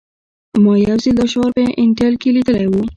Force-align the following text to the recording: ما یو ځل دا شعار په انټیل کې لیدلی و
ما 0.63 0.73
یو 0.87 0.97
ځل 1.03 1.13
دا 1.19 1.25
شعار 1.31 1.51
په 1.57 1.63
انټیل 1.83 2.13
کې 2.21 2.29
لیدلی 2.35 2.67
و 2.69 2.73